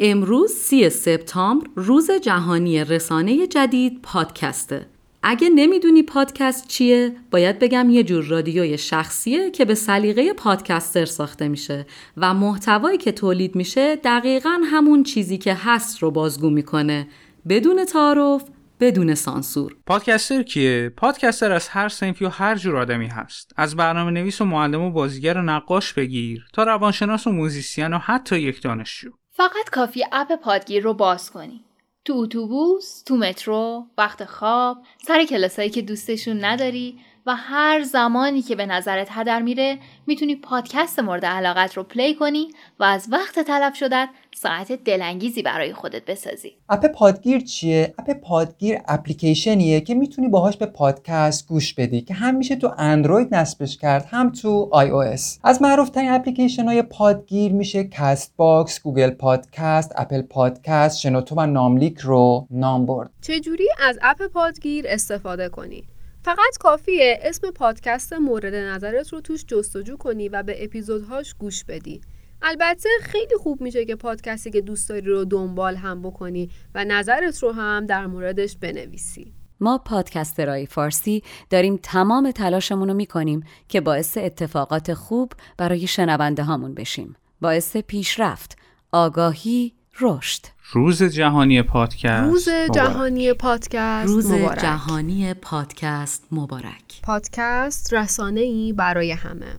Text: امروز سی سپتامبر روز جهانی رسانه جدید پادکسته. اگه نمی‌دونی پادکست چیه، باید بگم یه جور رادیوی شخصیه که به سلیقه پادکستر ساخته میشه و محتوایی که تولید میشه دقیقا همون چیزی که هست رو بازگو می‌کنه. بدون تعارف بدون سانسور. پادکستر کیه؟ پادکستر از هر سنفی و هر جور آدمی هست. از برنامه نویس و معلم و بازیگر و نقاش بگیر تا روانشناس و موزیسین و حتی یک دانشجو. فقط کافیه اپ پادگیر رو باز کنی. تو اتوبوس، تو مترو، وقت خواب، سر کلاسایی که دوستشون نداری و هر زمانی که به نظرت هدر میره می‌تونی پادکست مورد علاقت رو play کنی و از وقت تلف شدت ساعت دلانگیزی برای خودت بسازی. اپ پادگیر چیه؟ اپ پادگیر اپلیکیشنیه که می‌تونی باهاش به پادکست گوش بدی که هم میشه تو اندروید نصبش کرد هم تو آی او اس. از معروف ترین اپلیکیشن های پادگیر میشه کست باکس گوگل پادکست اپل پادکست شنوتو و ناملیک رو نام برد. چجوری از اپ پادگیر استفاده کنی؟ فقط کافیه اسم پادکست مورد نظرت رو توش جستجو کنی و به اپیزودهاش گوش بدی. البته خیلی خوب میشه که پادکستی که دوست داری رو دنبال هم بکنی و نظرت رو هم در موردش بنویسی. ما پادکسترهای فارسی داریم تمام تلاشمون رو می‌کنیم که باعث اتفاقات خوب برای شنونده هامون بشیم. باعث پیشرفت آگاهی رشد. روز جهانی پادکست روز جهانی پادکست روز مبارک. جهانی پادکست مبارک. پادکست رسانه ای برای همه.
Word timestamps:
امروز 0.00 0.52
سی 0.52 0.90
سپتامبر 0.90 1.66
روز 1.76 2.10
جهانی 2.10 2.84
رسانه 2.84 3.46
جدید 3.46 4.02
پادکسته. 4.02 4.86
اگه 5.22 5.48
نمی‌دونی 5.48 6.02
پادکست 6.02 6.68
چیه، 6.68 7.12
باید 7.30 7.58
بگم 7.58 7.90
یه 7.90 8.04
جور 8.04 8.24
رادیوی 8.24 8.78
شخصیه 8.78 9.50
که 9.50 9.64
به 9.64 9.74
سلیقه 9.74 10.32
پادکستر 10.32 11.04
ساخته 11.04 11.48
میشه 11.48 11.86
و 12.16 12.34
محتوایی 12.34 12.98
که 12.98 13.12
تولید 13.12 13.56
میشه 13.56 13.96
دقیقا 13.96 14.58
همون 14.64 15.02
چیزی 15.02 15.38
که 15.38 15.54
هست 15.54 16.02
رو 16.02 16.10
بازگو 16.10 16.50
می‌کنه. 16.50 17.08
بدون 17.48 17.84
تعارف 17.84 18.44
بدون 18.80 19.14
سانسور. 19.14 19.76
پادکستر 19.86 20.42
کیه؟ 20.42 20.92
پادکستر 20.96 21.52
از 21.52 21.68
هر 21.68 21.88
سنفی 21.88 22.24
و 22.24 22.28
هر 22.28 22.56
جور 22.56 22.76
آدمی 22.76 23.06
هست. 23.06 23.52
از 23.56 23.76
برنامه 23.76 24.10
نویس 24.10 24.40
و 24.40 24.44
معلم 24.44 24.82
و 24.82 24.90
بازیگر 24.90 25.38
و 25.38 25.42
نقاش 25.42 25.92
بگیر 25.92 26.46
تا 26.52 26.62
روانشناس 26.62 27.26
و 27.26 27.32
موزیسین 27.32 27.92
و 27.92 27.98
حتی 27.98 28.40
یک 28.40 28.62
دانشجو. 28.62 29.10
فقط 29.36 29.70
کافیه 29.72 30.04
اپ 30.12 30.32
پادگیر 30.32 30.82
رو 30.82 30.94
باز 30.94 31.30
کنی. 31.30 31.64
تو 32.04 32.14
اتوبوس، 32.16 33.02
تو 33.02 33.16
مترو، 33.16 33.86
وقت 33.98 34.24
خواب، 34.24 34.78
سر 35.06 35.24
کلاسایی 35.24 35.70
که 35.70 35.82
دوستشون 35.82 36.44
نداری 36.44 36.98
و 37.26 37.36
هر 37.36 37.82
زمانی 37.82 38.42
که 38.42 38.56
به 38.56 38.66
نظرت 38.66 39.08
هدر 39.10 39.42
میره 39.42 39.78
می‌تونی 40.06 40.36
پادکست 40.36 40.98
مورد 40.98 41.24
علاقت 41.24 41.76
رو 41.76 41.82
play 41.82 42.14
کنی 42.14 42.48
و 42.80 42.84
از 42.84 43.08
وقت 43.10 43.38
تلف 43.38 43.76
شدت 43.76 44.08
ساعت 44.34 44.72
دلانگیزی 44.72 45.42
برای 45.42 45.72
خودت 45.72 46.04
بسازی. 46.04 46.52
اپ 46.68 46.86
پادگیر 46.86 47.40
چیه؟ 47.40 47.94
اپ 47.98 48.10
پادگیر 48.10 48.78
اپلیکیشنیه 48.88 49.80
که 49.80 49.94
می‌تونی 49.94 50.28
باهاش 50.28 50.56
به 50.56 50.66
پادکست 50.66 51.48
گوش 51.48 51.74
بدی 51.74 52.00
که 52.00 52.14
هم 52.14 52.34
میشه 52.34 52.56
تو 52.56 52.72
اندروید 52.78 53.34
نصبش 53.34 53.76
کرد 53.76 54.06
هم 54.10 54.32
تو 54.32 54.68
آی 54.72 54.90
او 54.90 55.02
اس. 55.02 55.38
از 55.44 55.62
معروف 55.62 55.90
ترین 55.90 56.10
اپلیکیشن 56.10 56.64
های 56.64 56.82
پادگیر 56.82 57.52
میشه 57.52 57.84
کست 57.84 58.34
باکس 58.36 58.82
گوگل 58.82 59.10
پادکست 59.10 59.92
اپل 59.96 60.22
پادکست 60.22 60.98
شنوتو 60.98 61.34
و 61.34 61.46
ناملیک 61.46 61.98
رو 61.98 62.46
نام 62.50 62.86
برد. 62.86 63.10
چجوری 63.20 63.68
از 63.88 63.98
اپ 64.02 64.26
پادگیر 64.26 64.84
استفاده 64.88 65.48
کنی؟ 65.48 65.84
فقط 66.26 66.58
کافیه 66.60 67.20
اسم 67.22 67.50
پادکست 67.50 68.12
مورد 68.12 68.54
نظرت 68.54 69.12
رو 69.12 69.20
توش 69.20 69.44
جستجو 69.44 69.96
کنی 69.96 70.28
و 70.28 70.42
به 70.42 70.64
اپیزودهاش 70.64 71.34
گوش 71.34 71.64
بدی. 71.64 72.00
البته 72.42 72.88
خیلی 73.02 73.34
خوب 73.38 73.60
میشه 73.60 73.84
که 73.84 73.96
پادکستی 73.96 74.50
که 74.50 74.60
دوست 74.60 74.88
داری 74.88 75.00
رو 75.00 75.24
دنبال 75.24 75.76
هم 75.76 76.02
بکنی 76.02 76.50
و 76.74 76.84
نظرت 76.84 77.42
رو 77.42 77.52
هم 77.52 77.86
در 77.86 78.06
موردش 78.06 78.56
بنویسی. 78.56 79.32
ما 79.60 79.78
پادکسترهای 79.78 80.66
فارسی 80.66 81.22
داریم 81.50 81.76
تمام 81.82 82.30
تلاشمون 82.30 82.88
رو 82.88 82.94
می‌کنیم 82.94 83.44
که 83.68 83.80
باعث 83.80 84.18
اتفاقات 84.18 84.94
خوب 84.94 85.32
برای 85.58 85.86
شنونده 85.86 86.42
هامون 86.42 86.74
بشیم. 86.74 87.16
باعث 87.40 87.76
پیشرفت 87.76 88.56
آگاهی 88.92 89.74
رشد. 90.00 90.40
روز 90.72 91.02
جهانی 91.02 91.62
پادکست 91.62 92.30
روز 92.30 92.48
جهانی 92.74 93.32
پادکست 93.32 94.08
روز 94.08 94.30
مبارک. 94.30 94.60
جهانی 94.60 95.34
پادکست 95.34 96.26
مبارک. 96.30 97.00
پادکست 97.02 97.94
رسانه 97.94 98.40
ای 98.40 98.72
برای 98.72 99.12
همه. 99.12 99.58